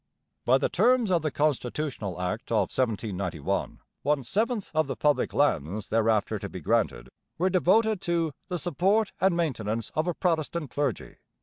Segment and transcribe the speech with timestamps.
[0.45, 5.89] By the terms of the Constitutional Act of 1791 one seventh of the public lands
[5.89, 11.17] thereafter to be granted were devoted to 'the Support and Maintenance of a Protestant Clergy.'